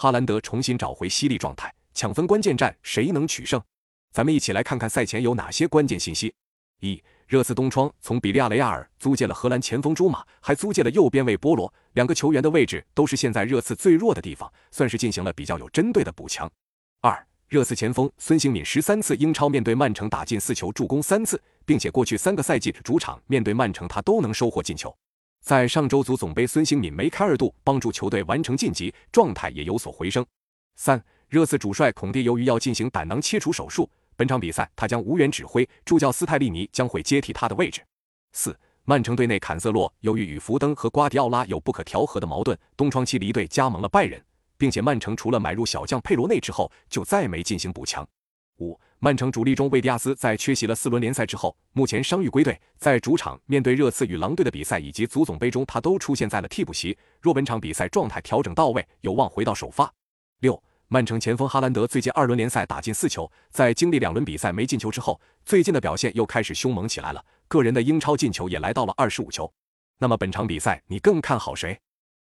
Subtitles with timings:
[0.00, 3.60] 哈兰德重新找回犀利状态，抢分关键战谁能取胜？
[4.12, 6.32] 咱们一起来看看赛前有哪些关键信息。
[6.78, 16.48] 一、热刺东窗从比利亚雷亚尔租借了荷兰前锋朱马，还租借了右边卫波罗，两个球员的位置都是现在热刺最弱的地方，算是进行了比较有针对的补强。
[17.00, 24.96] 二、热刺前锋孙兴敏十三次英超面对曼城打进四球，助攻三次，并且过去三个赛季主场面对曼城他都能收获进球。
[25.40, 30.24] 在上周足总杯，孙兴敏梅开二度，帮助球队完成晋级，状态也有所回升。
[30.76, 33.88] 三、热刺主帅孔蒂由于要进行胆囊切除手术。
[34.14, 37.80] 本场比赛他将无缘指挥，助教斯泰利尼将会接替他的位置。
[38.32, 44.22] 四，曼城队内坎塞洛由于与福登和瓜迪奥拉有不可调和的矛盾，东窗期离队加盟了拜仁，
[44.56, 48.06] 并且曼城除了买入小将佩罗内之后，就再没进行补强。
[48.58, 56.98] 五，曼城主力中卫迪亚斯在缺席了四轮联赛之后，目前伤愈归队，在主场面对热刺与狼队的比赛以及足总杯中，他都出现在了替补席。
[57.20, 59.92] 若本场比赛状态调整到位，有望回到首发。
[60.40, 60.60] 六。
[60.90, 69.52] 曼城前锋哈兰德最近二轮联赛打进四球，在经历两轮比赛没进球之后，最近的表现又开始凶猛起来了，个人的英超进球也来到了二十五球。
[69.98, 71.78] 那么本场比赛你更看好谁？